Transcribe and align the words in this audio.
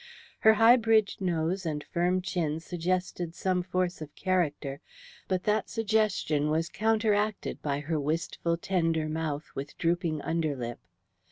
Her 0.39 0.55
high 0.55 0.77
bridged 0.77 1.21
nose 1.21 1.63
and 1.63 1.83
firm 1.83 2.23
chin 2.23 2.59
suggested 2.59 3.35
some 3.35 3.61
force 3.61 4.01
of 4.01 4.15
character, 4.15 4.81
but 5.27 5.43
that 5.43 5.69
suggestion 5.69 6.49
was 6.49 6.69
counteracted 6.69 7.61
by 7.61 7.81
her 7.81 7.99
wistful 7.99 8.57
tender 8.57 9.07
mouth, 9.07 9.51
with 9.53 9.77
drooping 9.77 10.19
underlip. 10.23 10.79